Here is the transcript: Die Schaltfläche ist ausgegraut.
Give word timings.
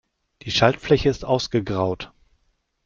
Die 0.41 0.49
Schaltfläche 0.51 1.09
ist 1.09 1.23
ausgegraut. 1.25 2.11